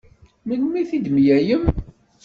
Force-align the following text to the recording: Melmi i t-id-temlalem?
Melmi 0.47 0.77
i 0.81 0.83
t-id-temlalem? 0.89 1.63